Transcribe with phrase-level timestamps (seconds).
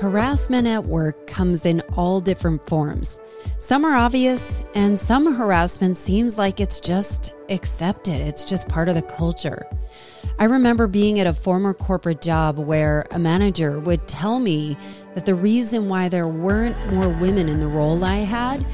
[0.00, 3.18] Harassment at work comes in all different forms.
[3.58, 8.94] Some are obvious, and some harassment seems like it's just accepted, it's just part of
[8.94, 9.66] the culture.
[10.38, 14.74] I remember being at a former corporate job where a manager would tell me
[15.14, 18.66] that the reason why there weren't more women in the role I had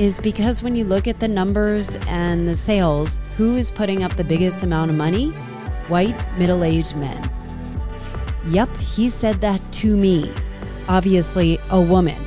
[0.00, 4.16] is because when you look at the numbers and the sales, who is putting up
[4.16, 5.30] the biggest amount of money?
[5.86, 7.30] White, middle aged men.
[8.48, 10.34] Yep, he said that to me
[10.92, 12.22] obviously a woman.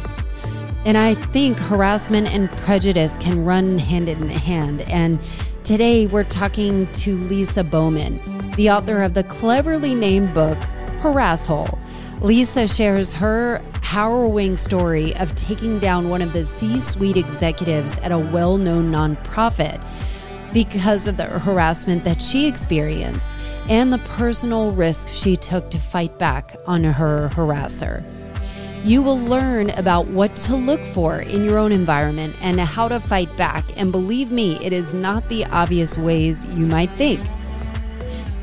[0.86, 4.82] And I think harassment and prejudice can run hand in hand.
[4.82, 5.20] And
[5.64, 8.20] today we're talking to Lisa Bowman,
[8.56, 10.58] the author of the cleverly named book,
[11.02, 11.78] Harasshole.
[12.22, 18.12] Lisa shares her harrowing story of taking down one of the C suite executives at
[18.12, 19.80] a well known nonprofit
[20.54, 23.32] because of the harassment that she experienced
[23.70, 28.04] and the personal risk she took to fight back on her harasser.
[28.86, 33.00] You will learn about what to look for in your own environment and how to
[33.00, 33.66] fight back.
[33.82, 37.20] And believe me, it is not the obvious ways you might think.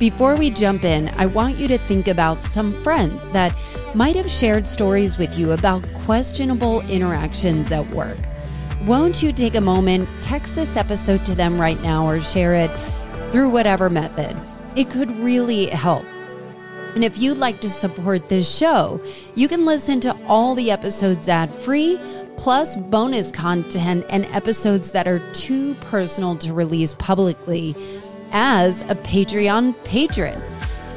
[0.00, 3.56] Before we jump in, I want you to think about some friends that
[3.94, 8.18] might have shared stories with you about questionable interactions at work.
[8.84, 12.70] Won't you take a moment, text this episode to them right now, or share it
[13.30, 14.36] through whatever method?
[14.74, 16.04] It could really help.
[16.94, 19.00] And if you'd like to support this show,
[19.34, 21.98] you can listen to all the episodes ad free,
[22.36, 27.74] plus bonus content and episodes that are too personal to release publicly
[28.32, 30.40] as a Patreon patron.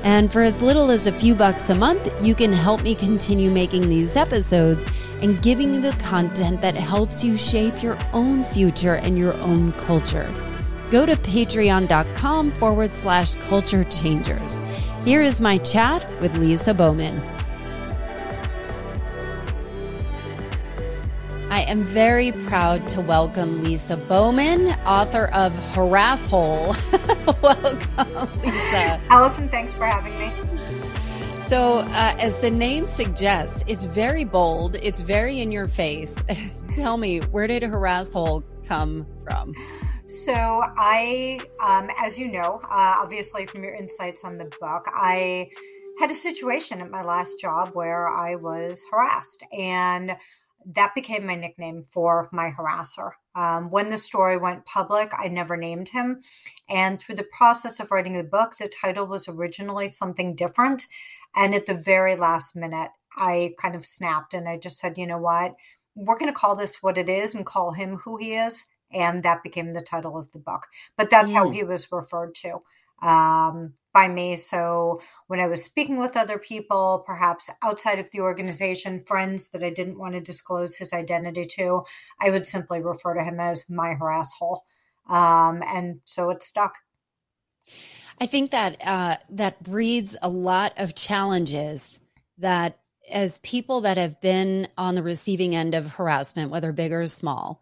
[0.03, 3.49] And for as little as a few bucks a month, you can help me continue
[3.49, 4.87] making these episodes
[5.21, 9.71] and giving you the content that helps you shape your own future and your own
[9.73, 10.29] culture.
[10.91, 14.57] Go to patreon.com forward slash culture changers.
[15.03, 17.19] Here is my chat with Lisa Bowman.
[21.49, 26.75] I am very proud to welcome Lisa Bowman, author of Harasshole.
[27.41, 28.99] welcome, Lisa.
[29.09, 30.31] Allison, thanks for having me.
[31.39, 36.15] So, uh, as the name suggests, it's very bold, it's very in your face.
[36.75, 39.53] Tell me, where did a Harasshole come from?
[40.07, 45.49] So, I, um, as you know, uh, obviously from your insights on the book, I
[45.99, 50.15] had a situation at my last job where I was harassed, and
[50.73, 53.13] that became my nickname for my harasser.
[53.33, 56.21] Um, when the story went public, I never named him.
[56.69, 60.85] And through the process of writing the book, the title was originally something different.
[61.35, 65.07] And at the very last minute, I kind of snapped and I just said, you
[65.07, 65.55] know what?
[65.95, 69.21] We're going to call this what it is and call him who he is and
[69.23, 70.65] that became the title of the book.
[70.97, 71.35] But that's mm.
[71.35, 72.61] how he was referred to
[73.01, 74.37] um, by me.
[74.37, 79.63] So when I was speaking with other people, perhaps outside of the organization, friends that
[79.63, 81.83] I didn't want to disclose his identity to,
[82.19, 84.61] I would simply refer to him as my harasshole.
[85.09, 86.75] Um, and so it stuck.
[88.19, 91.99] I think that uh, that breeds a lot of challenges
[92.37, 92.79] that
[93.11, 97.61] as people that have been on the receiving end of harassment, whether big or small,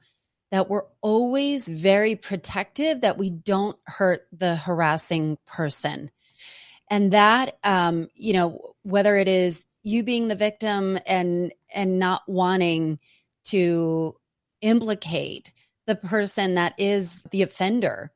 [0.54, 6.12] that we're always very protective that we don't hurt the harassing person.
[6.92, 12.22] And that, um, you know, whether it is you being the victim and and not
[12.28, 13.00] wanting
[13.46, 14.16] to
[14.62, 15.52] implicate
[15.88, 18.12] the person that is the offender.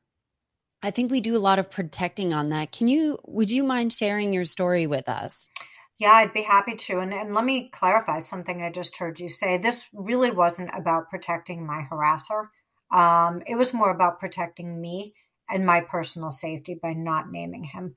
[0.80, 2.70] I think we do a lot of protecting on that.
[2.70, 5.48] Can you would you mind sharing your story with us?
[5.98, 7.00] Yeah, I'd be happy to.
[7.00, 9.58] And, and let me clarify something I just heard you say.
[9.58, 12.48] This really wasn't about protecting my harasser.
[12.92, 15.14] Um, it was more about protecting me
[15.50, 17.96] and my personal safety by not naming him.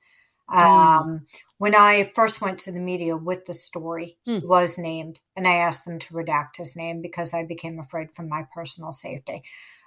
[0.49, 0.57] Mm.
[0.57, 1.27] Um,
[1.59, 4.41] when I first went to the media with the story, mm.
[4.41, 8.11] he was named, and I asked them to redact his name because I became afraid
[8.13, 9.43] for my personal safety.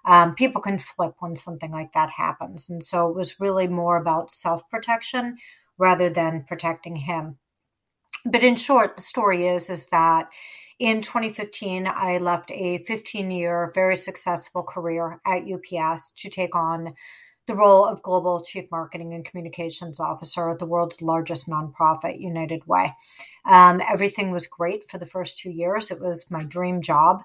[0.06, 2.70] Um, people can flip when something like that happens.
[2.70, 5.38] And so it was really more about self protection
[5.78, 7.38] rather than protecting him.
[8.24, 10.28] But in short, the story is is that
[10.78, 16.94] in 2015, I left a 15 year, very successful career at UPS to take on
[17.46, 22.66] the role of Global Chief Marketing and Communications Officer at the world's largest nonprofit, United
[22.66, 22.94] Way.
[23.44, 25.90] Um, everything was great for the first two years.
[25.90, 27.22] It was my dream job.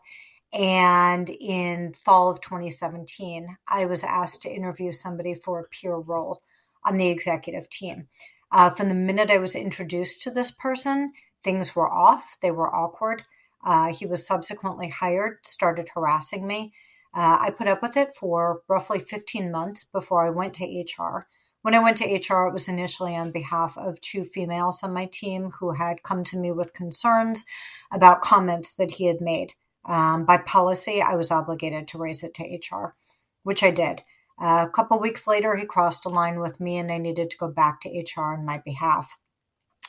[0.51, 6.41] And in fall of 2017, I was asked to interview somebody for a peer role
[6.83, 8.07] on the executive team.
[8.51, 11.13] Uh, from the minute I was introduced to this person,
[11.43, 13.23] things were off, they were awkward.
[13.63, 16.73] Uh, he was subsequently hired, started harassing me.
[17.13, 21.27] Uh, I put up with it for roughly 15 months before I went to HR,
[21.61, 25.07] When I went to HR, it was initially on behalf of two females on my
[25.07, 27.45] team who had come to me with concerns
[27.91, 29.53] about comments that he had made.
[29.85, 32.43] Um, by policy, I was obligated to raise it to
[32.75, 32.95] HR,
[33.43, 34.03] which I did.
[34.39, 37.47] A couple weeks later, he crossed a line with me, and I needed to go
[37.47, 39.17] back to HR on my behalf.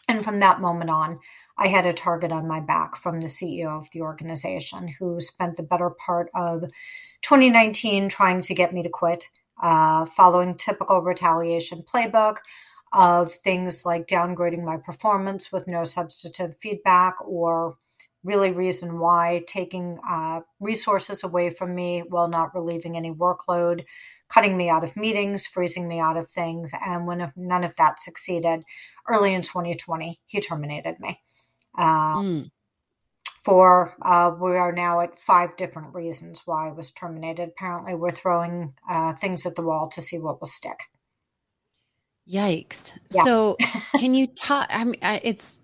[0.08, 1.20] And from that moment on,
[1.56, 5.56] I had a target on my back from the CEO of the organization who spent
[5.56, 6.62] the better part of
[7.23, 9.26] 2019 trying to get me to quit,
[9.62, 12.38] uh, following typical retaliation playbook
[12.93, 17.76] of things like downgrading my performance with no substantive feedback or
[18.25, 23.85] really reason why taking uh, resources away from me while not relieving any workload
[24.32, 26.73] cutting me out of meetings, freezing me out of things.
[26.87, 28.62] And when none of that succeeded,
[29.09, 31.21] early in 2020, he terminated me.
[31.77, 32.50] Uh, mm.
[33.44, 37.49] For uh, we are now at five different reasons why I was terminated.
[37.49, 40.79] Apparently, we're throwing uh, things at the wall to see what will stick.
[42.31, 42.93] Yikes!
[43.15, 43.25] Yeah.
[43.25, 43.56] So,
[43.97, 44.67] can you talk?
[44.71, 45.59] I mean, it's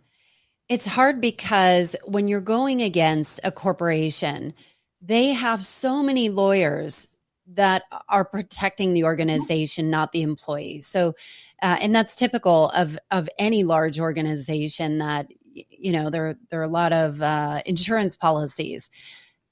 [0.70, 4.54] it's hard because when you're going against a corporation,
[5.02, 7.08] they have so many lawyers
[7.54, 10.80] that are protecting the organization, not the employee.
[10.80, 11.14] So,
[11.62, 16.64] uh, and that's typical of of any large organization that you know there there are
[16.64, 18.90] a lot of uh, insurance policies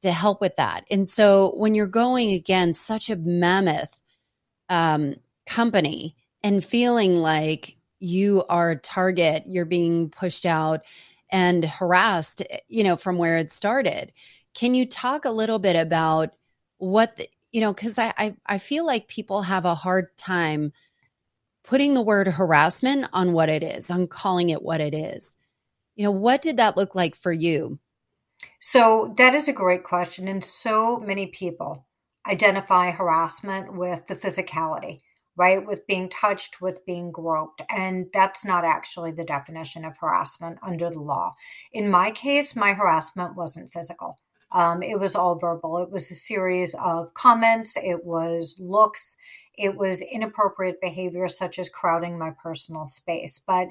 [0.03, 0.87] to help with that.
[0.91, 4.01] And so, when you're going against such a mammoth
[4.69, 5.15] um,
[5.47, 10.83] company and feeling like you are a target, you're being pushed out
[11.31, 14.13] and harassed, you know, from where it started.
[14.55, 16.31] Can you talk a little bit about
[16.79, 20.73] what the, you know, because I, I I feel like people have a hard time
[21.63, 25.37] putting the word harassment on what it is, on calling it what it is.
[25.95, 27.79] You know, what did that look like for you?
[28.61, 30.27] So that is a great question.
[30.27, 31.87] And so many people
[32.29, 34.99] identify harassment with the physicality,
[35.37, 35.65] right?
[35.65, 37.63] With being touched, with being groped.
[37.71, 41.37] And that's not actually the definition of harassment under the law.
[41.73, 44.19] In my case, my harassment wasn't physical.
[44.55, 45.79] Um, it was all verbal.
[45.79, 49.17] It was a series of comments, it was looks,
[49.59, 53.41] it was inappropriate behavior, such as crowding my personal space.
[53.45, 53.69] But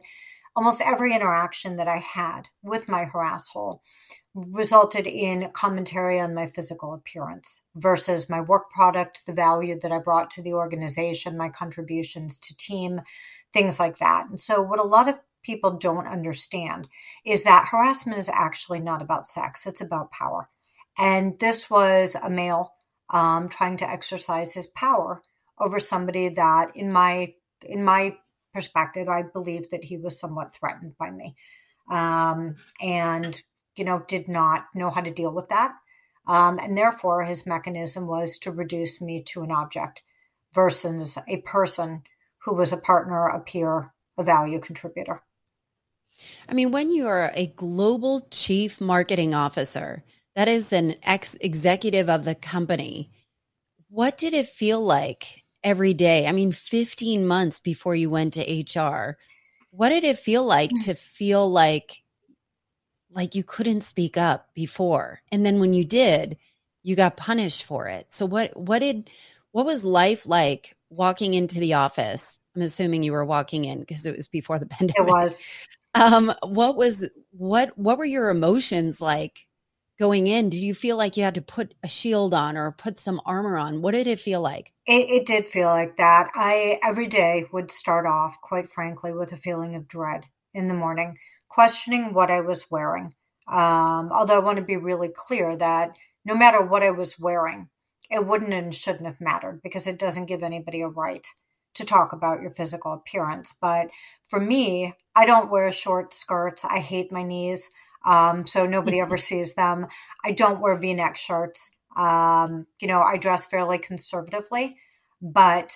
[0.55, 3.79] almost every interaction that I had with my harasshole
[4.35, 9.99] resulted in commentary on my physical appearance versus my work product, the value that I
[9.99, 13.01] brought to the organization, my contributions to team,
[13.53, 14.27] things like that.
[14.29, 16.87] And so, what a lot of people don't understand
[17.25, 20.49] is that harassment is actually not about sex, it's about power.
[20.97, 22.73] And this was a male
[23.09, 25.21] um, trying to exercise his power
[25.59, 28.15] over somebody that, in my in my
[28.53, 31.35] perspective, I believe that he was somewhat threatened by me,
[31.89, 33.41] um, and
[33.75, 35.71] you know did not know how to deal with that.
[36.27, 40.01] Um, and therefore, his mechanism was to reduce me to an object
[40.53, 42.03] versus a person
[42.39, 45.21] who was a partner, a peer, a value contributor.
[46.47, 50.03] I mean, when you are a global chief marketing officer,
[50.35, 53.11] that is an ex executive of the company.
[53.89, 56.27] What did it feel like every day?
[56.27, 59.17] I mean, 15 months before you went to HR.
[59.69, 62.03] What did it feel like to feel like
[63.11, 66.37] like you couldn't speak up before and then when you did,
[66.81, 68.11] you got punished for it.
[68.11, 69.09] So what what did
[69.51, 72.37] what was life like walking into the office?
[72.55, 74.97] I'm assuming you were walking in because it was before the pandemic.
[74.97, 75.43] It was.
[75.95, 79.45] Um, what was what what were your emotions like
[79.99, 82.97] going in, did you feel like you had to put a shield on or put
[82.97, 83.81] some armor on?
[83.81, 84.73] What did it feel like?
[84.85, 86.29] It, it did feel like that.
[86.35, 90.73] I every day would start off, quite frankly, with a feeling of dread in the
[90.73, 93.13] morning, questioning what I was wearing.
[93.47, 95.95] Um, although I want to be really clear that
[96.25, 97.69] no matter what I was wearing,
[98.09, 101.25] it wouldn't and shouldn't have mattered because it doesn't give anybody a right
[101.75, 103.53] to talk about your physical appearance.
[103.59, 103.87] But
[104.29, 106.63] for me, I don't wear short skirts.
[106.63, 107.69] I hate my knees
[108.05, 109.87] um, so nobody ever sees them.
[110.23, 111.71] I don't wear V-neck shirts.
[111.95, 114.77] Um, you know, I dress fairly conservatively,
[115.21, 115.71] but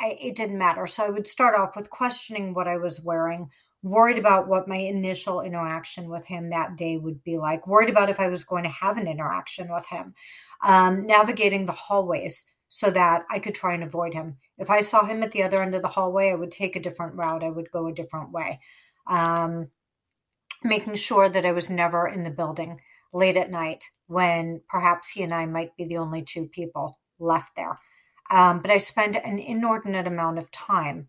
[0.00, 0.86] I, it didn't matter.
[0.86, 3.50] So I would start off with questioning what I was wearing,
[3.82, 8.10] worried about what my initial interaction with him that day would be like, worried about
[8.10, 10.14] if I was going to have an interaction with him,
[10.62, 14.36] um, navigating the hallways so that I could try and avoid him.
[14.58, 16.80] If I saw him at the other end of the hallway, I would take a
[16.80, 17.42] different route.
[17.42, 18.60] I would go a different way.
[19.06, 19.68] Um,
[20.62, 22.80] making sure that I was never in the building
[23.12, 27.56] late at night when perhaps he and I might be the only two people left
[27.56, 27.78] there.
[28.30, 31.08] Um, but I spent an inordinate amount of time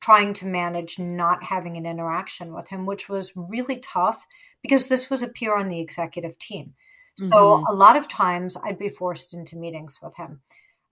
[0.00, 4.26] trying to manage not having an interaction with him, which was really tough
[4.62, 6.74] because this was a peer on the executive team.
[7.18, 7.64] So mm-hmm.
[7.66, 10.40] a lot of times I'd be forced into meetings with him.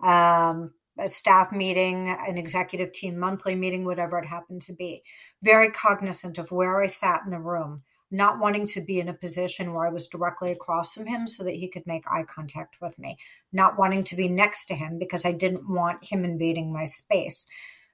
[0.02, 5.02] Um, a staff meeting, an executive team monthly meeting, whatever it happened to be.
[5.42, 9.14] Very cognizant of where I sat in the room, not wanting to be in a
[9.14, 12.76] position where I was directly across from him so that he could make eye contact
[12.80, 13.18] with me,
[13.52, 17.46] not wanting to be next to him because I didn't want him invading my space.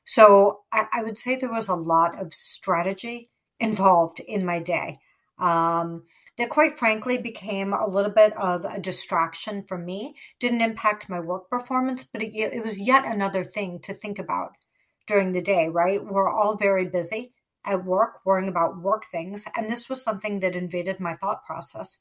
[0.05, 3.31] So I, I would say there was a lot of strategy
[3.61, 4.99] involved in my day.
[5.39, 6.05] Um,
[6.39, 10.15] that quite frankly became a little bit of a distraction for me.
[10.41, 14.53] Didn't impact my work performance, but it, it was yet another thing to think about
[15.07, 16.03] during the day, right?
[16.03, 17.33] We're all very busy
[17.65, 19.45] at work, worrying about work things.
[19.57, 21.99] And this was something that invaded my thought process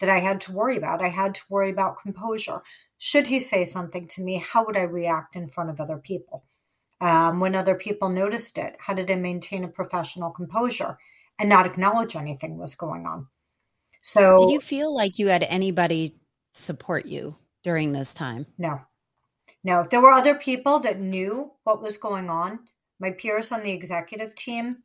[0.00, 1.02] that I had to worry about.
[1.02, 2.62] I had to worry about composure.
[2.98, 4.38] Should he say something to me?
[4.38, 6.44] How would I react in front of other people?
[7.00, 10.96] Um, when other people noticed it, how did I maintain a professional composure
[11.38, 13.26] and not acknowledge anything was going on?
[14.02, 16.16] So, did you feel like you had anybody
[16.52, 18.46] support you during this time?
[18.58, 18.80] No,
[19.62, 19.86] no.
[19.90, 22.60] There were other people that knew what was going on.
[23.00, 24.78] My peers on the executive team,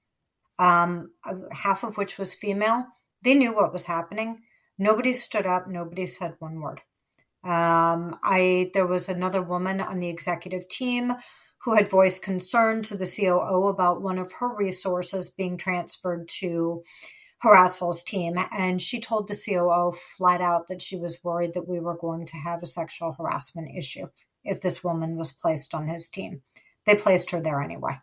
[0.57, 1.11] um,
[1.51, 2.85] half of which was female,
[3.23, 4.39] they knew what was happening.
[4.77, 5.67] Nobody stood up.
[5.67, 6.81] Nobody said one word.
[7.43, 11.13] Um, I there was another woman on the executive team
[11.63, 16.83] who had voiced concern to the COO about one of her resources being transferred to
[17.43, 21.79] Harasshole's team, and she told the COO flat out that she was worried that we
[21.79, 24.07] were going to have a sexual harassment issue
[24.43, 26.41] if this woman was placed on his team.
[26.85, 27.97] They placed her there anyway.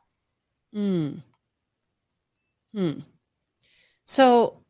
[0.72, 1.14] Hmm.
[2.74, 3.00] Hmm.
[4.04, 4.60] So,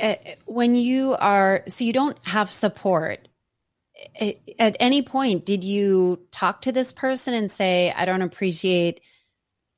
[0.00, 3.28] uh, when you are, so you don't have support.
[4.58, 9.00] At any point, did you talk to this person and say, "I don't appreciate"?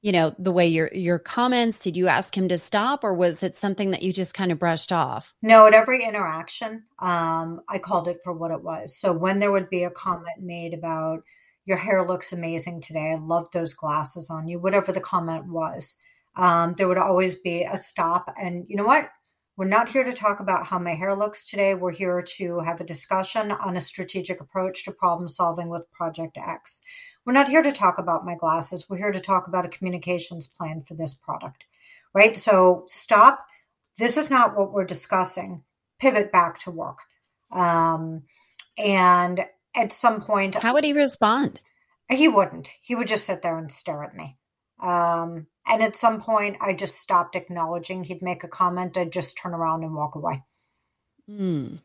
[0.04, 1.80] you know the way your your comments.
[1.80, 4.58] Did you ask him to stop or was it something that you just kind of
[4.58, 5.32] brushed off?
[5.40, 8.94] No at every interaction um, i called it for what it was.
[8.98, 11.22] So when there would be a comment made about
[11.64, 13.12] your hair looks amazing today.
[13.12, 15.94] I love those glasses on you whatever the comment was
[16.36, 18.30] um, there would always be a stop.
[18.38, 19.08] And you know what
[19.56, 21.74] we're not here to talk about how my hair looks today.
[21.74, 26.36] We're here to have a discussion on a strategic approach to problem solving with Project
[26.36, 26.82] X.
[27.24, 28.88] We're not here to talk about my glasses.
[28.88, 31.64] We're here to talk about a communications plan for this product,
[32.12, 32.36] right?
[32.36, 33.46] So stop.
[33.96, 35.62] This is not what we're discussing.
[36.00, 36.98] Pivot back to work.
[37.52, 38.24] Um,
[38.76, 39.46] and
[39.76, 41.62] at some point, how would he respond?
[42.10, 42.70] He wouldn't.
[42.82, 44.36] He would just sit there and stare at me.
[44.80, 48.04] Um, and at some point, I just stopped acknowledging.
[48.04, 48.96] He'd make a comment.
[48.96, 50.42] I'd just turn around and walk away.
[51.26, 51.76] Hmm.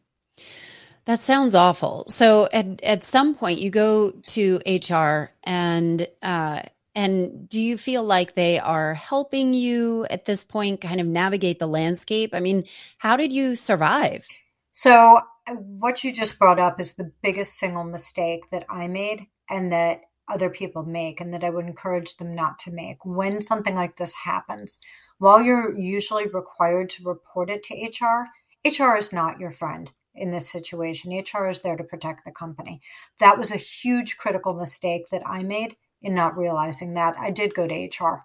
[1.05, 2.05] That sounds awful.
[2.07, 6.61] So at at some point you go to HR and uh
[6.93, 11.57] and do you feel like they are helping you at this point kind of navigate
[11.57, 12.31] the landscape?
[12.33, 12.65] I mean,
[12.97, 14.27] how did you survive?
[14.73, 19.27] So uh, what you just brought up is the biggest single mistake that I made
[19.49, 23.03] and that other people make and that I would encourage them not to make.
[23.05, 24.79] When something like this happens,
[25.17, 28.27] while you're usually required to report it to HR,
[28.65, 31.11] HR is not your friend in this situation.
[31.11, 32.81] HR is there to protect the company.
[33.19, 37.15] That was a huge critical mistake that I made in not realizing that.
[37.19, 38.23] I did go to HR,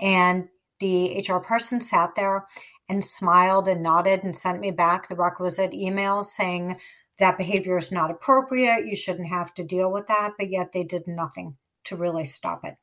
[0.00, 0.48] and
[0.80, 2.46] the HR person sat there
[2.88, 6.76] and smiled and nodded and sent me back the requisite email saying
[7.18, 8.86] that behavior is not appropriate.
[8.86, 10.34] You shouldn't have to deal with that.
[10.38, 12.76] But yet they did nothing to really stop it.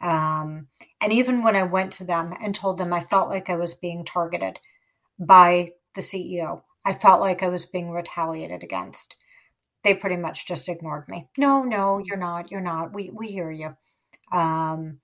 [0.00, 0.68] Um,
[1.00, 3.74] and even when I went to them and told them I felt like I was
[3.74, 4.58] being targeted
[5.18, 9.16] by the CEO, I felt like I was being retaliated against.
[9.82, 11.28] They pretty much just ignored me.
[11.36, 12.50] No, no, you're not.
[12.50, 12.92] You're not.
[12.92, 13.76] We we hear you.
[14.32, 15.00] Um,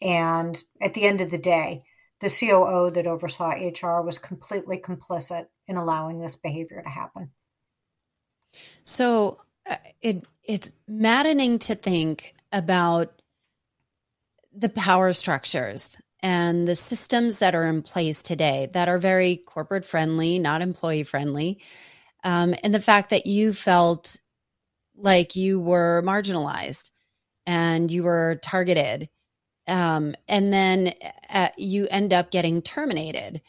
[0.00, 1.82] and at the end of the day,
[2.20, 7.30] the COO that oversaw HR was completely complicit in allowing this behavior to happen.
[8.84, 13.20] So uh, it it's maddening to think about
[14.54, 19.84] the power structures and the systems that are in place today that are very corporate
[19.84, 21.60] friendly, not employee friendly,
[22.24, 24.16] um, and the fact that you felt
[24.96, 26.90] like you were marginalized
[27.44, 29.08] and you were targeted,
[29.68, 30.94] um, and then
[31.28, 33.42] uh, you end up getting terminated.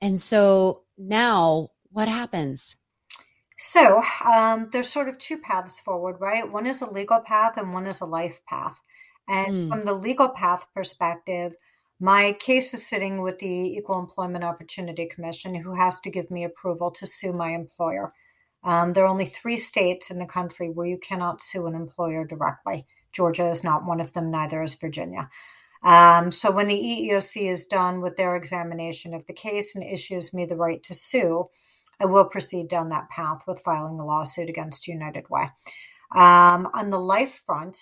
[0.00, 2.76] And so now, what happens?
[3.58, 6.50] So um, there's sort of two paths forward, right?
[6.50, 8.80] One is a legal path and one is a life path.
[9.28, 9.68] And mm.
[9.68, 11.54] from the legal path perspective,
[11.98, 16.44] my case is sitting with the Equal Employment Opportunity Commission, who has to give me
[16.44, 18.12] approval to sue my employer.
[18.62, 22.26] Um, there are only three states in the country where you cannot sue an employer
[22.26, 22.84] directly.
[23.12, 25.30] Georgia is not one of them, neither is Virginia.
[25.82, 30.34] Um, so when the EEOC is done with their examination of the case and issues
[30.34, 31.48] me the right to sue,
[32.00, 35.50] I will proceed down that path with filing a lawsuit against United Way.
[36.14, 37.78] Um, on the life front,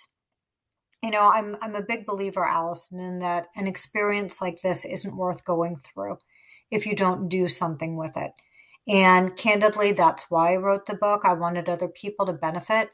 [1.02, 5.16] you know, I'm I'm a big believer, Allison, in that an experience like this isn't
[5.16, 6.16] worth going through
[6.70, 8.32] if you don't do something with it.
[8.86, 11.22] And candidly, that's why I wrote the book.
[11.24, 12.90] I wanted other people to benefit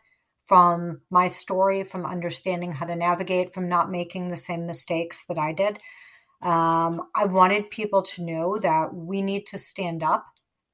[0.46, 5.38] from my story, from understanding how to navigate, from not making the same mistakes that
[5.38, 5.78] I did.
[6.42, 10.26] Um, I wanted people to know that we need to stand up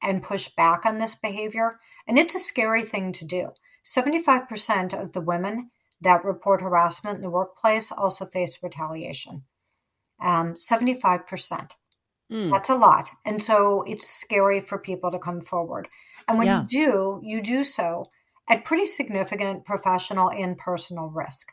[0.06, 1.78] and push back on this behavior.
[2.06, 3.50] And it's a scary thing to do.
[3.84, 5.70] 75% of the women
[6.00, 9.42] that report harassment in the workplace also face retaliation.
[10.22, 11.72] Um, 75%.
[12.32, 12.50] Mm.
[12.50, 13.10] That's a lot.
[13.24, 15.88] And so it's scary for people to come forward.
[16.28, 16.62] And when yeah.
[16.62, 18.06] you do, you do so
[18.48, 21.52] at pretty significant professional and personal risk.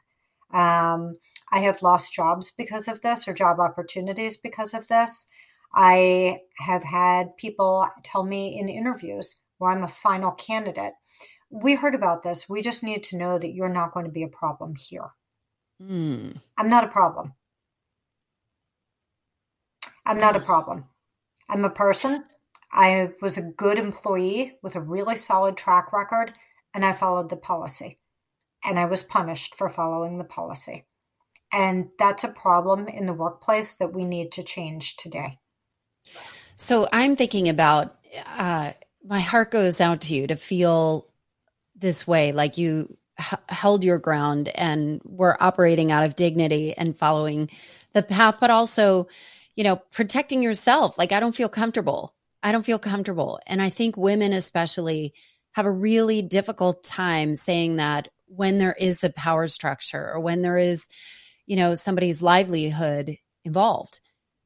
[0.52, 1.18] Um,
[1.52, 5.28] I have lost jobs because of this or job opportunities because of this.
[5.74, 10.94] I have had people tell me in interviews where I'm a final candidate
[11.54, 12.50] we heard about this.
[12.50, 15.12] We just need to know that you're not going to be a problem here.
[15.82, 16.38] Mm.
[16.58, 17.34] I'm not a problem.
[20.06, 20.46] I'm not a hmm.
[20.46, 20.86] problem.
[21.48, 22.26] I'm a person.
[22.72, 26.34] I was a good employee with a really solid track record,
[26.74, 28.00] and I followed the policy.
[28.66, 30.86] And I was punished for following the policy.
[31.54, 35.38] And that's a problem in the workplace that we need to change today.
[36.56, 37.96] So I'm thinking about
[38.38, 38.72] uh,
[39.04, 41.08] my heart goes out to you to feel
[41.76, 46.98] this way, like you h- held your ground and were operating out of dignity and
[46.98, 47.50] following
[47.94, 49.08] the path, but also,
[49.56, 50.98] you know, protecting yourself.
[50.98, 52.16] Like, I don't feel comfortable.
[52.42, 53.40] I don't feel comfortable.
[53.48, 55.14] And I think women, especially,
[55.54, 60.42] have a really difficult time saying that when there is a power structure or when
[60.42, 60.88] there is,
[61.46, 64.00] you know, somebody's livelihood involved.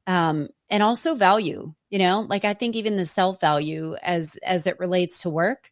[0.06, 4.66] Um, and also value, you know, like I think even the self value as as
[4.66, 5.70] it relates to work,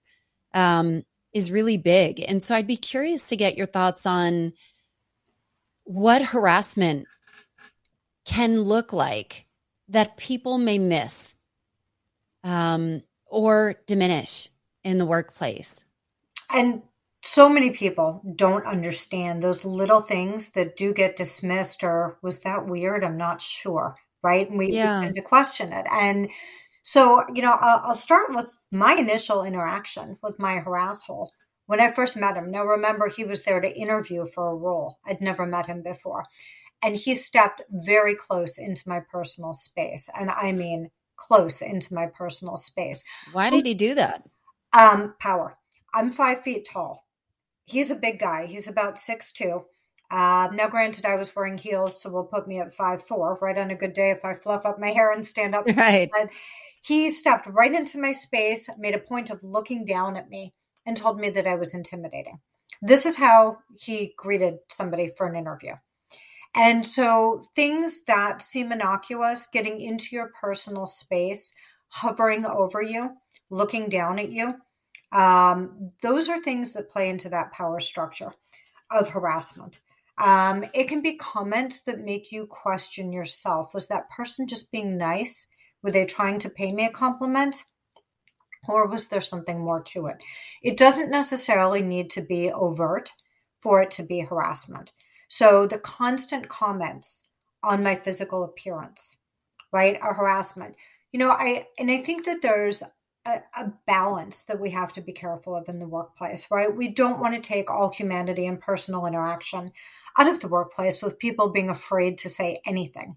[0.55, 2.25] um, is really big.
[2.27, 4.53] And so I'd be curious to get your thoughts on
[5.85, 7.07] what harassment
[8.25, 9.47] can look like
[9.89, 11.35] that people may miss
[12.43, 14.49] um, or diminish
[14.83, 15.85] in the workplace.
[16.51, 16.83] And
[17.23, 22.67] so many people don't understand those little things that do get dismissed or was that
[22.67, 23.05] weird?
[23.05, 23.97] I'm not sure.
[24.27, 24.49] Right.
[24.49, 25.01] And we, yeah.
[25.03, 25.87] tend to question it.
[25.91, 26.29] And
[26.83, 31.29] so, you know, I'll, I'll start with my initial interaction with my harasshole
[31.67, 32.51] when I first met him.
[32.51, 34.99] Now, remember, he was there to interview for a role.
[35.07, 36.25] I'd never met him before.
[36.83, 40.09] And he stepped very close into my personal space.
[40.19, 43.03] And I mean, close into my personal space.
[43.33, 44.23] Why did he do that?
[44.73, 45.57] Um, power.
[45.95, 47.07] I'm five feet tall.
[47.65, 48.47] He's a big guy.
[48.47, 49.65] He's about six two.
[50.11, 53.39] Uh, now, granted, I was wearing heels, so we'll put me at five four.
[53.41, 55.67] Right on a good day, if I fluff up my hair and stand up.
[55.77, 56.09] Right.
[56.13, 56.31] But
[56.83, 60.55] he stepped right into my space, made a point of looking down at me,
[60.87, 62.39] and told me that I was intimidating.
[62.81, 65.73] This is how he greeted somebody for an interview.
[66.55, 71.53] And so things that seem innocuous, getting into your personal space,
[71.89, 73.11] hovering over you,
[73.51, 74.55] looking down at you,
[75.13, 78.33] um, those are things that play into that power structure
[78.91, 79.81] of harassment.
[80.19, 83.75] Um, it can be comments that make you question yourself.
[83.75, 85.47] Was that person just being nice?
[85.83, 87.65] Were they trying to pay me a compliment?
[88.69, 90.17] Or was there something more to it?
[90.63, 93.13] It doesn't necessarily need to be overt
[93.61, 94.93] for it to be harassment.
[95.29, 97.29] So the constant comments
[97.63, 99.19] on my physical appearance,
[99.73, 100.77] right, are harassment.
[101.13, 102.83] You know, I and I think that there's
[103.27, 106.75] a, a, balance that we have to be careful of in the workplace, right?
[106.75, 109.73] We don't want to take all humanity and personal interaction
[110.19, 113.17] out of the workplace with people being afraid to say anything.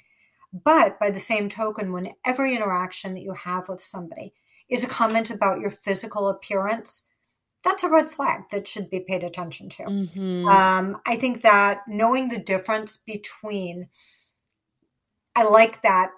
[0.52, 4.34] But by the same token, when every interaction that you have with somebody
[4.68, 7.04] is a comment about your physical appearance,
[7.64, 9.84] that's a red flag that should be paid attention to.
[9.84, 10.48] Mm-hmm.
[10.48, 13.90] Um, I think that knowing the difference between,
[15.36, 16.12] I like that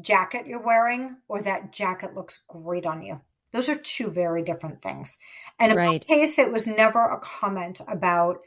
[0.00, 3.20] jacket you're wearing, or that jacket looks great on you.
[3.52, 5.18] Those are two very different things.
[5.58, 5.86] And in right.
[5.86, 8.38] my case, it was never a comment about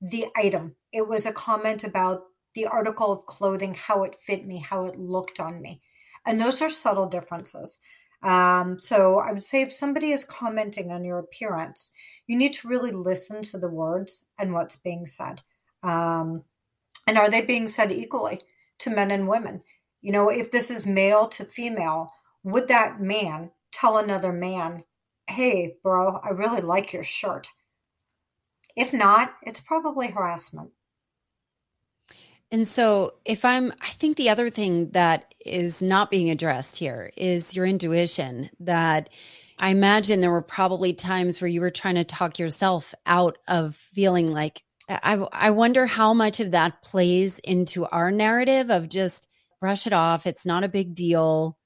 [0.00, 0.74] the item.
[0.92, 2.22] It was a comment about
[2.54, 5.82] the article of clothing, how it fit me, how it looked on me.
[6.26, 7.78] And those are subtle differences.
[8.22, 11.92] Um, so I would say if somebody is commenting on your appearance,
[12.26, 15.40] you need to really listen to the words and what's being said.
[15.82, 16.44] Um,
[17.06, 18.40] and are they being said equally
[18.80, 19.62] to men and women?
[20.02, 24.84] You know, if this is male to female, would that man tell another man,
[25.26, 27.48] hey, bro, I really like your shirt?
[28.76, 30.70] If not, it's probably harassment.
[32.52, 37.12] And so, if I'm, I think the other thing that is not being addressed here
[37.16, 38.50] is your intuition.
[38.58, 39.08] That
[39.58, 43.76] I imagine there were probably times where you were trying to talk yourself out of
[43.76, 49.28] feeling like I, I wonder how much of that plays into our narrative of just
[49.60, 50.26] brush it off.
[50.26, 51.56] It's not a big deal,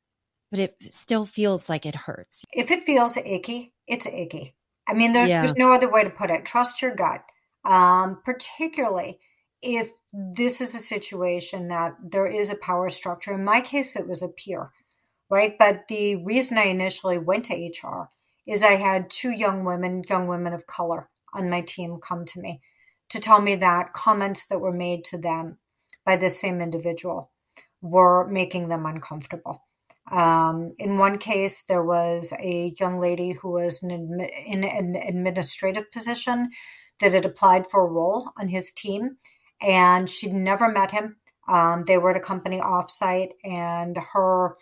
[0.51, 2.45] but it still feels like it hurts.
[2.53, 4.55] If it feels icky, it's icky.
[4.89, 5.43] I mean, there's, yeah.
[5.43, 6.45] there's no other way to put it.
[6.45, 7.25] Trust your gut,
[7.65, 9.19] um, particularly
[9.63, 13.33] if this is a situation that there is a power structure.
[13.33, 14.71] In my case, it was a peer,
[15.31, 15.57] right?
[15.59, 18.11] But the reason I initially went to HR
[18.47, 22.41] is I had two young women, young women of color on my team come to
[22.41, 22.61] me
[23.09, 25.59] to tell me that comments that were made to them
[26.05, 27.31] by the same individual
[27.81, 29.64] were making them uncomfortable.
[30.11, 35.91] Um, in one case, there was a young lady who was in, in an administrative
[35.93, 36.51] position
[37.01, 39.17] that had applied for a role on his team,
[39.61, 41.17] and she'd never met him.
[41.49, 44.57] Um, they were at a company offsite, and her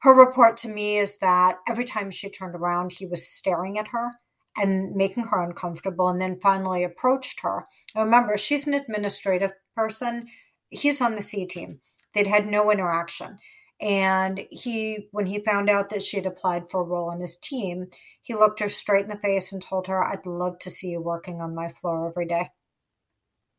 [0.00, 3.88] her report to me is that every time she turned around, he was staring at
[3.88, 4.12] her
[4.56, 7.66] and making her uncomfortable, and then finally approached her.
[7.94, 10.26] remember, she's an administrative person.
[10.70, 11.80] He's on the C team.
[12.14, 13.38] They'd had no interaction.
[13.80, 17.36] And he, when he found out that she had applied for a role on his
[17.36, 17.86] team,
[18.22, 21.00] he looked her straight in the face and told her, I'd love to see you
[21.00, 22.50] working on my floor every day.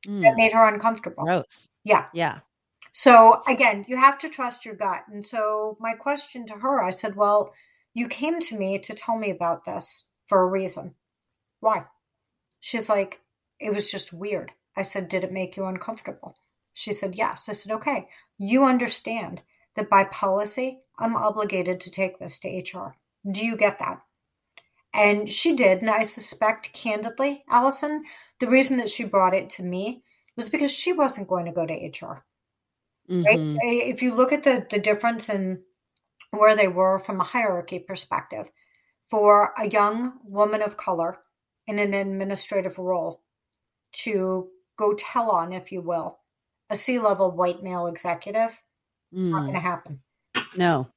[0.05, 0.21] Mm.
[0.21, 1.23] That made her uncomfortable.
[1.23, 1.67] Gross.
[1.83, 2.05] Yeah.
[2.13, 2.39] Yeah.
[2.91, 5.03] So again, you have to trust your gut.
[5.11, 7.53] And so my question to her, I said, Well,
[7.93, 10.95] you came to me to tell me about this for a reason.
[11.59, 11.85] Why?
[12.59, 13.21] She's like,
[13.59, 14.51] it was just weird.
[14.75, 16.35] I said, did it make you uncomfortable?
[16.73, 17.49] She said, yes.
[17.49, 19.41] I said, okay, you understand
[19.79, 22.95] that by policy, I'm obligated to take this to HR.
[23.29, 24.01] Do you get that?
[24.93, 25.79] And she did.
[25.79, 28.03] And I suspect, candidly, Allison,
[28.39, 30.03] the reason that she brought it to me
[30.35, 32.25] was because she wasn't going to go to HR.
[33.09, 33.55] Mm-hmm.
[33.55, 33.59] Right?
[33.63, 35.61] If you look at the, the difference in
[36.31, 38.49] where they were from a hierarchy perspective,
[39.09, 41.19] for a young woman of color
[41.65, 43.23] in an administrative role
[43.91, 46.19] to go tell on, if you will,
[46.69, 48.61] a C level white male executive,
[49.13, 49.29] mm.
[49.29, 49.99] not going to happen.
[50.55, 50.87] No.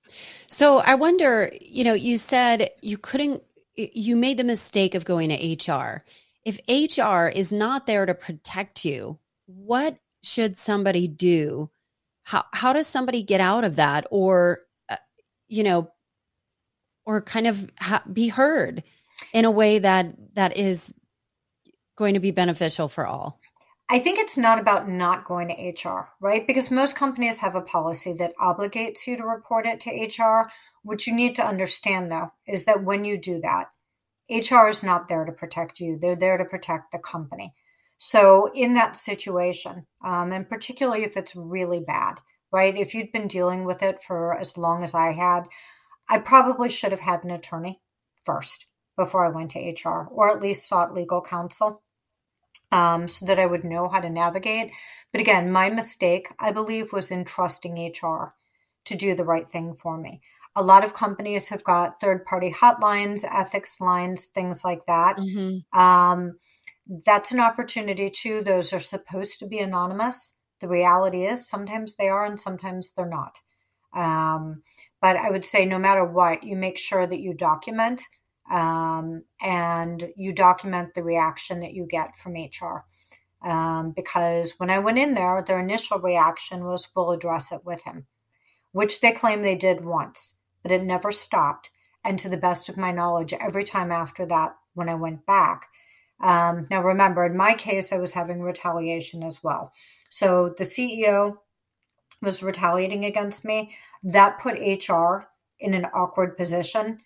[0.47, 3.43] So I wonder, you know, you said you couldn't,
[3.75, 6.05] you made the mistake of going to HR.
[6.45, 11.71] If HR is not there to protect you, what should somebody do?
[12.25, 14.07] How, how does somebody get out of that?
[14.11, 14.97] Or, uh,
[15.49, 15.91] you know,
[17.05, 18.83] or kind of ha- be heard
[19.33, 20.95] in a way that that is
[21.97, 23.41] going to be beneficial for all
[23.93, 26.47] I think it's not about not going to HR, right?
[26.47, 30.51] Because most companies have a policy that obligates you to report it to HR.
[30.83, 33.67] What you need to understand, though, is that when you do that,
[34.31, 37.53] HR is not there to protect you, they're there to protect the company.
[37.99, 42.15] So, in that situation, um, and particularly if it's really bad,
[42.51, 42.75] right?
[42.75, 45.43] If you'd been dealing with it for as long as I had,
[46.09, 47.83] I probably should have had an attorney
[48.25, 48.65] first
[48.97, 51.83] before I went to HR or at least sought legal counsel
[52.73, 54.73] um, so that I would know how to navigate.
[55.13, 58.35] But again, my mistake, I believe, was in trusting HR
[58.87, 60.23] to do the right thing for me.
[60.57, 65.17] A lot of companies have got third party hotlines, ethics lines, things like that.
[65.17, 65.79] Mm-hmm.
[65.79, 66.39] Um,
[67.07, 68.43] that's an opportunity too.
[68.43, 70.33] Those are supposed to be anonymous.
[70.61, 73.39] The reality is sometimes they are and sometimes they're not.
[73.95, 74.63] Um,
[75.01, 78.03] but I would say no matter what, you make sure that you document
[78.53, 82.85] um, and you document the reaction that you get from HR.
[83.43, 87.83] Um, because when I went in there, their initial reaction was, we'll address it with
[87.83, 88.07] him,
[88.71, 91.71] which they claim they did once, but it never stopped.
[92.05, 95.67] And to the best of my knowledge, every time after that, when I went back,
[96.21, 99.73] um, now remember, in my case, I was having retaliation as well.
[100.11, 101.37] So the CEO
[102.21, 103.75] was retaliating against me.
[104.05, 106.99] That put HR in an awkward position.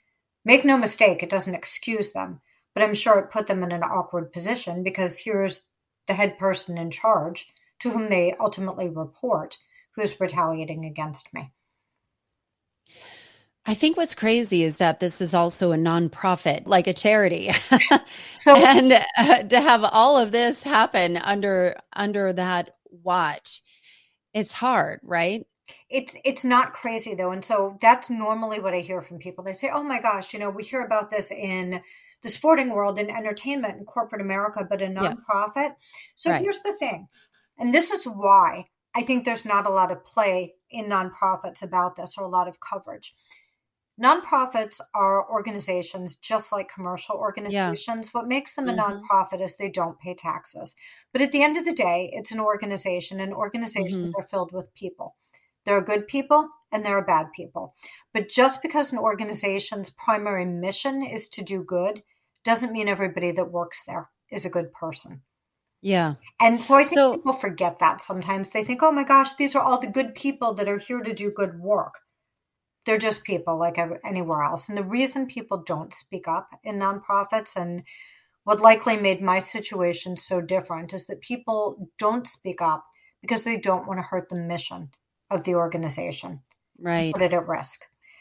[0.46, 2.40] Make no mistake, it doesn't excuse them,
[2.72, 5.62] but I'm sure it put them in an awkward position because here's
[6.06, 7.48] the head person in charge
[7.80, 9.58] to whom they ultimately report
[9.96, 11.50] who's retaliating against me.
[13.66, 17.50] I think what's crazy is that this is also a nonprofit, like a charity.
[18.36, 23.62] so, and uh, to have all of this happen under under that watch,
[24.32, 25.44] it's hard, right?
[25.88, 29.44] It's it's not crazy though, and so that's normally what I hear from people.
[29.44, 31.80] They say, "Oh my gosh, you know, we hear about this in
[32.22, 35.72] the sporting world, in entertainment, in corporate America, but in nonprofit." Yeah.
[36.14, 36.42] So right.
[36.42, 37.08] here's the thing,
[37.58, 41.96] and this is why I think there's not a lot of play in nonprofits about
[41.96, 43.14] this or a lot of coverage.
[44.02, 48.06] Nonprofits are organizations just like commercial organizations.
[48.06, 48.10] Yeah.
[48.12, 49.00] What makes them a mm-hmm.
[49.00, 50.74] nonprofit is they don't pay taxes.
[51.12, 54.20] But at the end of the day, it's an organization, and organizations mm-hmm.
[54.20, 55.16] are filled with people.
[55.66, 57.74] There are good people and there are bad people.
[58.14, 62.02] But just because an organization's primary mission is to do good
[62.44, 65.22] doesn't mean everybody that works there is a good person.
[65.82, 66.14] Yeah.
[66.40, 68.50] And so I think so, people forget that sometimes.
[68.50, 71.12] They think, oh my gosh, these are all the good people that are here to
[71.12, 71.94] do good work.
[72.84, 74.68] They're just people like anywhere else.
[74.68, 77.82] And the reason people don't speak up in nonprofits and
[78.44, 82.84] what likely made my situation so different is that people don't speak up
[83.20, 84.90] because they don't want to hurt the mission
[85.30, 86.40] of the organization.
[86.78, 87.12] Right.
[87.12, 87.80] Put it at risk.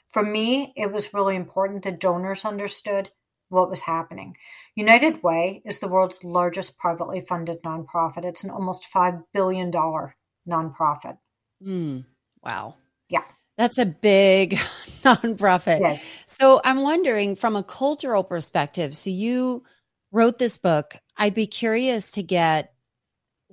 [0.09, 3.09] For me, it was really important that donors understood
[3.49, 4.35] what was happening.
[4.75, 8.25] United Way is the world's largest privately funded nonprofit.
[8.25, 11.17] It's an almost $5 billion nonprofit.
[11.65, 12.05] Mm,
[12.43, 12.75] wow.
[13.09, 13.23] Yeah.
[13.57, 14.51] That's a big
[15.03, 15.79] nonprofit.
[15.79, 16.03] Yes.
[16.25, 19.63] So I'm wondering from a cultural perspective, so you
[20.11, 20.95] wrote this book.
[21.17, 22.73] I'd be curious to get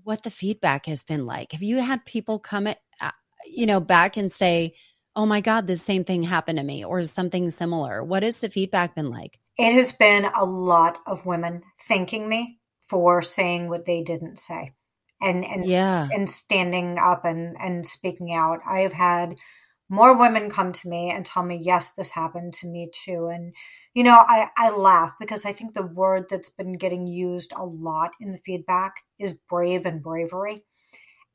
[0.05, 1.53] what the feedback has been like.
[1.53, 2.79] Have you had people come, at,
[3.46, 4.74] you know, back and say,
[5.16, 8.02] "Oh my God, the same thing happened to me," or something similar?
[8.02, 9.38] What has the feedback been like?
[9.59, 14.72] It has been a lot of women thanking me for saying what they didn't say,
[15.20, 18.61] and and yeah, and standing up and and speaking out.
[18.68, 19.37] I have had
[19.92, 23.26] more women come to me and tell me, yes, this happened to me too.
[23.26, 23.52] And,
[23.92, 27.62] you know, I, I laugh because I think the word that's been getting used a
[27.62, 30.64] lot in the feedback is brave and bravery.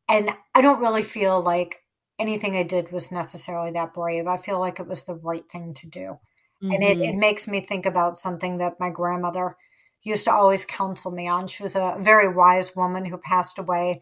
[0.09, 1.77] And I don't really feel like
[2.19, 4.27] anything I did was necessarily that brave.
[4.27, 6.19] I feel like it was the right thing to do.
[6.63, 6.71] Mm-hmm.
[6.71, 7.19] And it, it mm-hmm.
[7.19, 9.55] makes me think about something that my grandmother
[10.03, 11.47] used to always counsel me on.
[11.47, 14.01] She was a very wise woman who passed away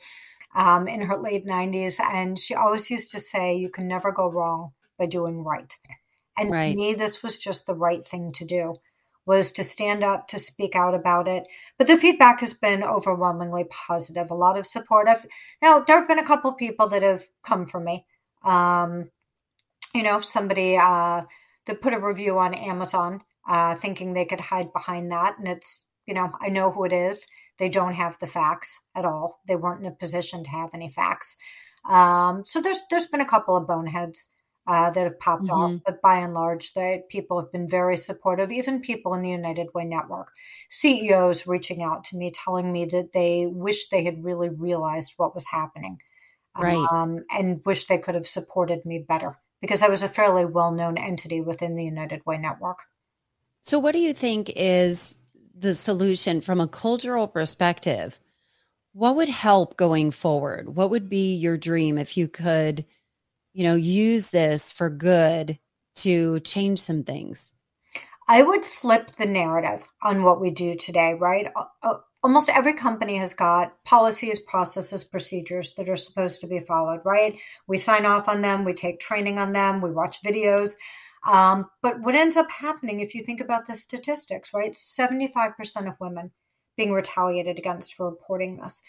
[0.55, 1.99] um, in her late 90s.
[1.99, 5.75] And she always used to say, You can never go wrong by doing right.
[6.37, 6.71] And right.
[6.71, 8.75] to me, this was just the right thing to do
[9.25, 11.45] was to stand up to speak out about it.
[11.77, 15.25] But the feedback has been overwhelmingly positive a lot of support I've,
[15.61, 18.05] now there have been a couple people that have come from me.
[18.43, 19.09] Um,
[19.93, 21.21] you know somebody uh,
[21.65, 25.37] that put a review on amazon uh, thinking they could hide behind that.
[25.37, 27.25] And it's you know i know who it is.
[27.57, 29.39] They don't have the facts at all.
[29.47, 31.37] They weren't in a position to have any facts.
[31.89, 34.29] Um, so there's there's been a couple of boneheads
[34.67, 35.75] uh, that have popped mm-hmm.
[35.75, 38.51] off, but by and large, the people have been very supportive.
[38.51, 40.31] Even people in the United Way network,
[40.69, 45.35] CEOs reaching out to me, telling me that they wish they had really realized what
[45.35, 45.99] was happening,
[46.57, 50.45] right, um, and wish they could have supported me better because I was a fairly
[50.45, 52.79] well known entity within the United Way network.
[53.61, 55.15] So, what do you think is
[55.57, 58.19] the solution from a cultural perspective,
[58.93, 60.75] what would help going forward?
[60.75, 62.85] What would be your dream if you could,
[63.55, 65.57] you know, use this for good
[65.95, 67.51] to change some things?
[68.27, 71.47] I would flip the narrative on what we do today, right?
[72.21, 77.39] Almost every company has got policies, processes, procedures that are supposed to be followed, right?
[77.65, 80.73] We sign off on them, we take training on them, we watch videos.
[81.25, 84.73] Um, but what ends up happening, if you think about the statistics, right?
[84.73, 86.31] 75% of women
[86.75, 88.81] being retaliated against for reporting this.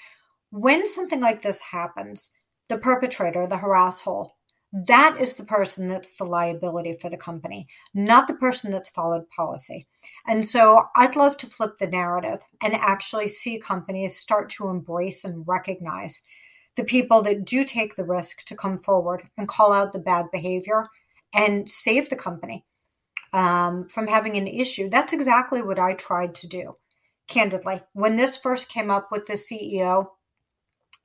[0.51, 2.33] When something like this happens,
[2.69, 4.31] the perpetrator, the harasshole,
[4.85, 9.29] that is the person that's the liability for the company, not the person that's followed
[9.31, 9.87] policy.
[10.27, 15.25] And so I'd love to flip the narrative and actually see companies start to embrace
[15.25, 16.21] and recognize
[16.77, 20.27] the people that do take the risk to come forward and call out the bad
[20.31, 20.87] behavior
[21.33, 22.65] and save the company
[23.33, 24.91] um, from having an issue.
[24.91, 26.77] That's exactly what I tried to do,
[27.29, 27.81] candidly.
[27.95, 30.09] When this first came up with the CEO,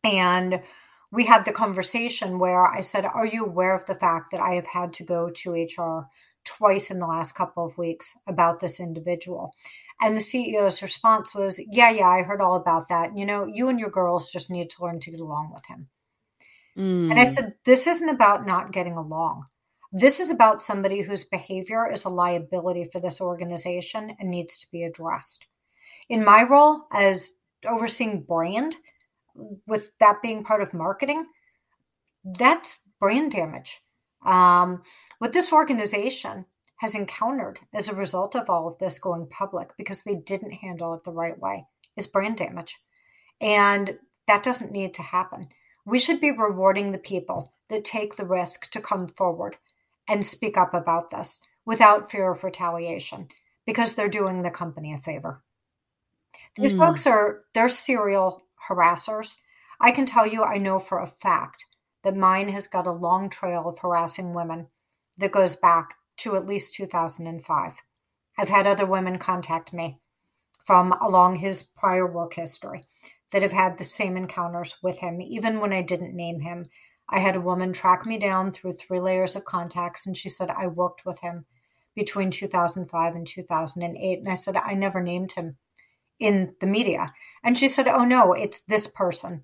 [0.04, 0.62] and
[1.12, 4.56] we had the conversation where I said, Are you aware of the fact that I
[4.56, 6.08] have had to go to HR
[6.46, 9.54] twice in the last couple of weeks about this individual?
[10.02, 13.18] And the CEO's response was, Yeah, yeah, I heard all about that.
[13.18, 15.88] You know, you and your girls just need to learn to get along with him.
[16.78, 17.12] Mm.
[17.12, 17.32] And I mm.
[17.32, 19.46] said, This isn't about not getting along.
[19.92, 24.68] This is about somebody whose behavior is a liability for this organization and needs to
[24.72, 25.46] be addressed.
[26.08, 27.34] In my role as
[27.68, 28.78] overseeing brand,
[29.68, 31.26] with that being part of marketing,
[32.24, 33.80] that's brand damage.
[34.26, 34.84] Um,
[35.20, 36.46] what this organization
[36.78, 40.94] has encountered as a result of all of this going public because they didn't handle
[40.94, 41.66] it the right way
[41.96, 42.78] is brand damage.
[43.40, 45.50] And that doesn't need to happen.
[45.86, 49.58] We should be rewarding the people that take the risk to come forward
[50.08, 53.28] and speak up about this without fear of retaliation
[53.66, 55.42] because they're doing the company a favor.
[56.56, 56.80] These mm.
[56.80, 59.36] folks are they're serial harassers.
[59.80, 61.66] I can tell you I know for a fact
[62.04, 64.68] that mine has got a long trail of harassing women
[65.18, 67.74] that goes back to at least 2005.
[68.38, 70.00] I've had other women contact me
[70.64, 72.86] from along his prior work history
[73.32, 76.70] that have had the same encounters with him, even when I didn't name him
[77.14, 80.50] I had a woman track me down through three layers of contacts, and she said,
[80.50, 81.46] I worked with him
[81.94, 84.20] between 2005 and 2008.
[84.20, 85.58] And I said, I never named him
[86.22, 87.12] in the media.
[87.44, 89.44] And she said, Oh, no, it's this person.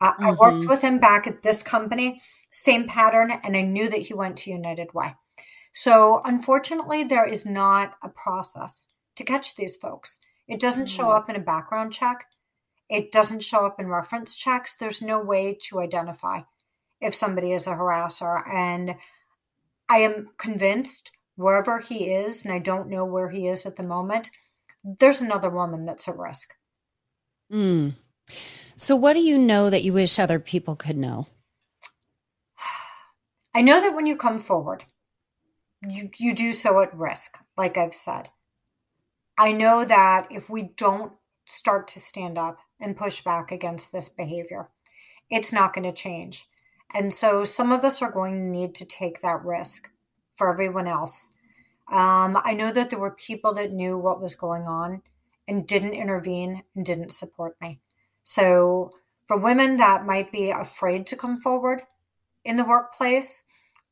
[0.00, 0.24] Uh, mm-hmm.
[0.24, 0.68] I worked mm-hmm.
[0.68, 4.50] with him back at this company, same pattern, and I knew that he went to
[4.50, 5.14] United Way.
[5.72, 10.18] So, unfortunately, there is not a process to catch these folks.
[10.48, 10.96] It doesn't mm-hmm.
[10.96, 12.26] show up in a background check,
[12.88, 14.76] it doesn't show up in reference checks.
[14.76, 16.42] There's no way to identify
[17.00, 18.42] if somebody is a harasser.
[18.48, 18.94] And
[19.88, 23.82] I am convinced wherever he is, and I don't know where he is at the
[23.82, 24.30] moment,
[24.86, 26.54] there's another woman that's at risk.
[27.52, 27.94] Mm.
[28.76, 31.26] So, what do you know that you wish other people could know?
[33.54, 34.84] I know that when you come forward,
[35.86, 38.28] you, you do so at risk, like I've said.
[39.38, 41.12] I know that if we don't
[41.46, 44.68] start to stand up and push back against this behavior,
[45.30, 46.46] it's not going to change.
[46.94, 49.88] And so some of us are going to need to take that risk
[50.36, 51.30] for everyone else.
[51.90, 55.02] Um, I know that there were people that knew what was going on
[55.46, 57.80] and didn't intervene and didn't support me.
[58.24, 58.90] So,
[59.26, 61.82] for women that might be afraid to come forward
[62.44, 63.42] in the workplace,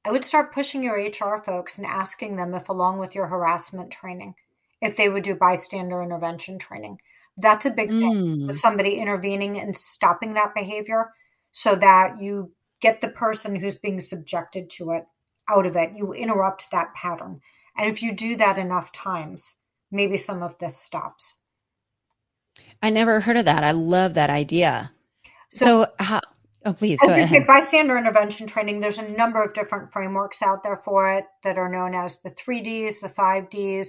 [0.04, 3.90] I would start pushing your HR folks and asking them if, along with your harassment
[3.90, 4.34] training,
[4.82, 7.00] if they would do bystander intervention training.
[7.36, 11.12] That's a big thing with somebody intervening and stopping that behavior
[11.52, 15.04] so that you get the person who's being subjected to it
[15.48, 15.92] out of it.
[15.96, 17.40] You interrupt that pattern.
[17.76, 19.54] And if you do that enough times,
[19.90, 21.36] maybe some of this stops.
[22.82, 23.64] I never heard of that.
[23.64, 24.92] I love that idea.
[25.50, 26.20] So, so how,
[26.64, 27.46] oh, please go ahead.
[27.46, 31.70] Bystander intervention training, there's a number of different frameworks out there for it that are
[31.70, 33.88] known as the 3Ds, the 5Ds,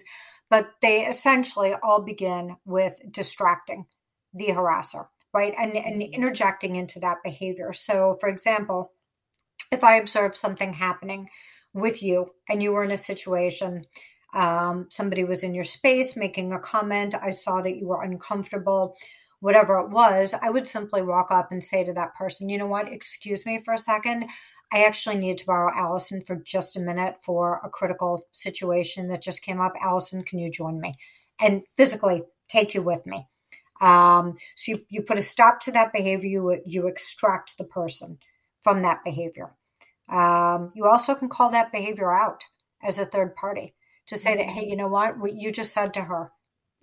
[0.50, 3.86] but they essentially all begin with distracting
[4.34, 5.54] the harasser, right?
[5.58, 6.14] And, and mm-hmm.
[6.14, 7.74] interjecting into that behavior.
[7.74, 8.92] So, for example,
[9.72, 11.30] if I observe something happening
[11.76, 13.86] with you and you were in a situation
[14.34, 18.98] um, somebody was in your space making a comment i saw that you were uncomfortable
[19.42, 22.68] whatever it was i would simply walk up and say to that person you know
[22.68, 22.92] what?
[22.92, 24.26] Excuse me for a second.
[24.72, 29.22] I actually need to borrow allison for just a minute for a critical situation that
[29.22, 29.74] just came up.
[29.82, 30.96] Allison can you join me?
[31.40, 33.28] And physically take you with me.
[33.82, 38.20] Um, so you, you put a stop to that behavior you, you extract the person
[38.64, 39.55] from that behavior
[40.10, 42.44] um, you also can call that behavior out
[42.84, 43.74] as a third party
[44.08, 44.70] to say that, hey, mm-hmm.
[44.70, 46.32] you know what, what you just said to her,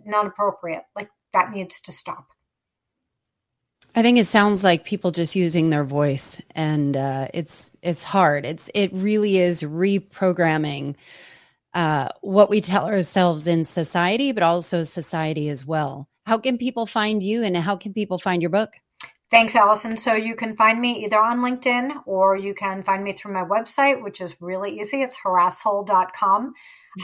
[0.05, 0.83] not appropriate.
[0.97, 2.29] Like that needs to stop.
[3.95, 8.47] I think it sounds like people just using their voice, and uh, it's it's hard.
[8.47, 10.95] It's it really is reprogramming
[11.75, 16.09] uh, what we tell ourselves in society, but also society as well.
[16.25, 18.73] How can people find you, and how can people find your book?
[19.33, 19.97] Thanks, Allison.
[19.97, 23.43] So you can find me either on LinkedIn or you can find me through my
[23.43, 25.01] website, which is really easy.
[25.01, 26.53] It's harasshole.com.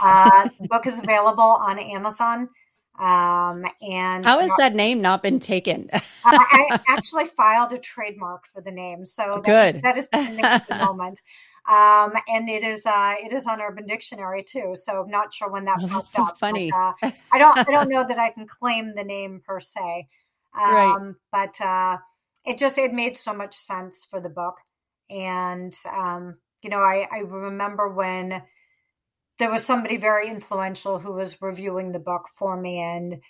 [0.03, 2.51] Uh, the book is available on Amazon.
[2.99, 5.89] Um, and how has that name not been taken?
[5.91, 9.77] uh, I actually filed a trademark for the name, so good.
[9.77, 11.23] That, that is pending at the moment.
[11.67, 14.75] Um, and it is uh, it is on Urban Dictionary too.
[14.75, 16.39] So I'm not sure when that oh, pops so up.
[16.39, 16.71] Funny.
[16.71, 20.09] But, uh, I don't I don't know that I can claim the name per se.
[20.55, 21.15] Um, right.
[21.33, 21.97] But uh,
[22.49, 24.57] it just it made so much sense for the book,
[25.11, 28.43] and um, you know I I remember when
[29.39, 33.21] there was somebody very influential who was reviewing the book for me and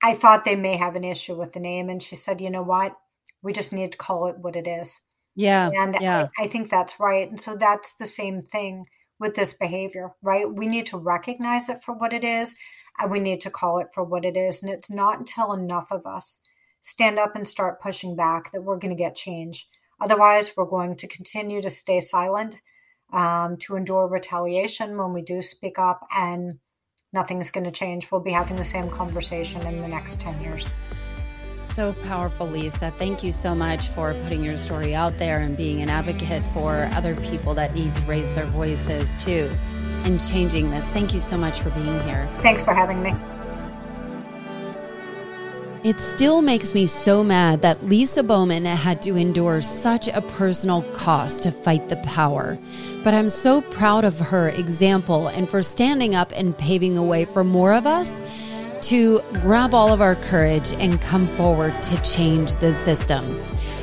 [0.00, 2.62] I thought they may have an issue with the name and she said, "You know
[2.62, 2.94] what?
[3.42, 5.00] We just need to call it what it is."
[5.34, 5.70] Yeah.
[5.74, 6.28] And yeah.
[6.38, 7.28] I, I think that's right.
[7.28, 8.86] And so that's the same thing
[9.20, 10.52] with this behavior, right?
[10.52, 12.54] We need to recognize it for what it is
[12.98, 14.62] and we need to call it for what it is.
[14.62, 16.40] And it's not until enough of us
[16.82, 19.68] stand up and start pushing back that we're going to get change.
[20.00, 22.54] Otherwise, we're going to continue to stay silent
[23.12, 26.58] um, to endure retaliation when we do speak up, and
[27.12, 28.10] nothing's going to change.
[28.10, 30.68] We'll be having the same conversation in the next 10 years.
[31.64, 32.90] So powerful, Lisa.
[32.92, 36.88] Thank you so much for putting your story out there and being an advocate for
[36.92, 39.50] other people that need to raise their voices too
[40.04, 40.86] and changing this.
[40.88, 42.28] Thank you so much for being here.
[42.38, 43.14] Thanks for having me.
[45.88, 50.82] It still makes me so mad that Lisa Bowman had to endure such a personal
[50.92, 52.58] cost to fight the power.
[53.02, 57.24] But I'm so proud of her example and for standing up and paving the way
[57.24, 58.20] for more of us
[58.88, 63.24] to grab all of our courage and come forward to change the system.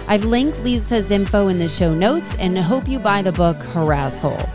[0.08, 4.48] I've linked Lisa's info in the show notes and hope you buy the book Harasshole.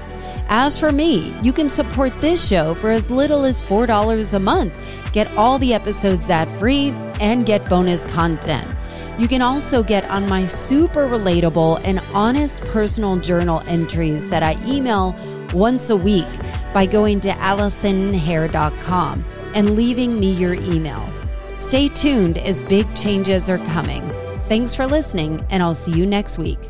[0.49, 5.13] As for me, you can support this show for as little as $4 a month.
[5.13, 8.67] Get all the episodes ad free and get bonus content.
[9.19, 14.57] You can also get on my super relatable and honest personal journal entries that I
[14.67, 15.15] email
[15.53, 16.29] once a week
[16.73, 21.07] by going to AllisonHair.com and leaving me your email.
[21.59, 24.09] Stay tuned as big changes are coming.
[24.49, 26.70] Thanks for listening, and I'll see you next week.